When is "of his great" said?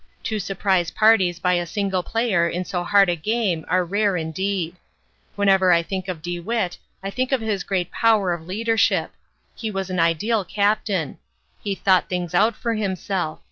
7.31-7.91